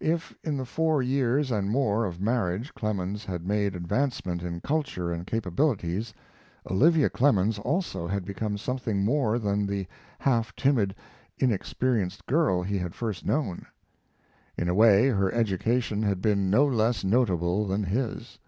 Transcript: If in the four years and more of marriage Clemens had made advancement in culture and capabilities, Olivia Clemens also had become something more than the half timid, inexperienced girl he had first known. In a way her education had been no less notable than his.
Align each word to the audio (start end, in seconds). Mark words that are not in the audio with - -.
If 0.00 0.34
in 0.42 0.56
the 0.56 0.64
four 0.64 1.04
years 1.04 1.52
and 1.52 1.70
more 1.70 2.04
of 2.04 2.20
marriage 2.20 2.74
Clemens 2.74 3.24
had 3.24 3.46
made 3.46 3.76
advancement 3.76 4.42
in 4.42 4.60
culture 4.60 5.12
and 5.12 5.24
capabilities, 5.24 6.12
Olivia 6.68 7.08
Clemens 7.08 7.60
also 7.60 8.08
had 8.08 8.24
become 8.24 8.58
something 8.58 9.04
more 9.04 9.38
than 9.38 9.64
the 9.68 9.86
half 10.18 10.56
timid, 10.56 10.96
inexperienced 11.38 12.26
girl 12.26 12.64
he 12.64 12.76
had 12.78 12.96
first 12.96 13.24
known. 13.24 13.64
In 14.58 14.68
a 14.68 14.74
way 14.74 15.06
her 15.10 15.30
education 15.32 16.02
had 16.02 16.20
been 16.20 16.50
no 16.50 16.66
less 16.66 17.04
notable 17.04 17.64
than 17.64 17.84
his. 17.84 18.40